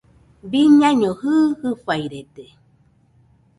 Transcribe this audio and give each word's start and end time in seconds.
Biñaino 0.49 1.09
jɨɨ, 1.19 1.35
fɨfairede 1.59 2.45